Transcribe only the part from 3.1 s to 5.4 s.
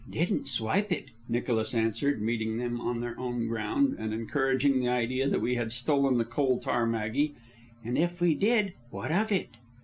own ground and encouraging the idea